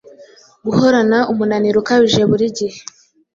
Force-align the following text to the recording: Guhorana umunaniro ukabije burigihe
Guhorana 0.65 1.17
umunaniro 1.31 1.77
ukabije 1.81 2.21
burigihe 2.29 2.79